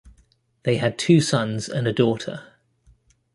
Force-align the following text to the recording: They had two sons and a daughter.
They 0.63 0.77
had 0.77 0.97
two 0.97 1.21
sons 1.21 1.69
and 1.69 1.85
a 1.85 1.93
daughter. 1.93 2.55